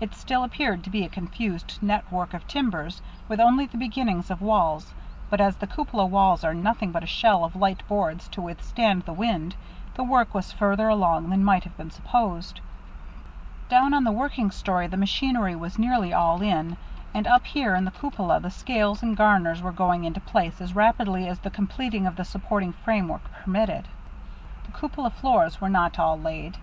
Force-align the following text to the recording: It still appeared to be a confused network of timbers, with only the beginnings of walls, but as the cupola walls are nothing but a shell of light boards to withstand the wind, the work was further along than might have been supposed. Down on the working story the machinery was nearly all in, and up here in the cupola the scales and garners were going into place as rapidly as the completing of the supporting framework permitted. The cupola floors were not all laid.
It 0.00 0.14
still 0.14 0.44
appeared 0.44 0.84
to 0.84 0.90
be 0.90 1.04
a 1.04 1.08
confused 1.08 1.80
network 1.82 2.32
of 2.32 2.46
timbers, 2.46 3.02
with 3.26 3.40
only 3.40 3.66
the 3.66 3.76
beginnings 3.76 4.30
of 4.30 4.40
walls, 4.40 4.94
but 5.28 5.40
as 5.40 5.56
the 5.56 5.66
cupola 5.66 6.06
walls 6.06 6.44
are 6.44 6.54
nothing 6.54 6.92
but 6.92 7.02
a 7.02 7.08
shell 7.08 7.44
of 7.44 7.56
light 7.56 7.82
boards 7.88 8.28
to 8.28 8.40
withstand 8.40 9.02
the 9.02 9.12
wind, 9.12 9.56
the 9.94 10.04
work 10.04 10.32
was 10.32 10.52
further 10.52 10.86
along 10.88 11.28
than 11.28 11.42
might 11.42 11.64
have 11.64 11.76
been 11.76 11.90
supposed. 11.90 12.60
Down 13.68 13.92
on 13.94 14.04
the 14.04 14.12
working 14.12 14.52
story 14.52 14.86
the 14.86 14.96
machinery 14.96 15.56
was 15.56 15.76
nearly 15.76 16.12
all 16.12 16.40
in, 16.40 16.76
and 17.12 17.26
up 17.26 17.44
here 17.44 17.74
in 17.74 17.84
the 17.84 17.90
cupola 17.90 18.38
the 18.38 18.52
scales 18.52 19.02
and 19.02 19.16
garners 19.16 19.60
were 19.60 19.72
going 19.72 20.04
into 20.04 20.20
place 20.20 20.60
as 20.60 20.76
rapidly 20.76 21.26
as 21.26 21.40
the 21.40 21.50
completing 21.50 22.06
of 22.06 22.14
the 22.14 22.24
supporting 22.24 22.74
framework 22.84 23.22
permitted. 23.42 23.88
The 24.66 24.70
cupola 24.70 25.10
floors 25.10 25.60
were 25.60 25.68
not 25.68 25.98
all 25.98 26.16
laid. 26.16 26.58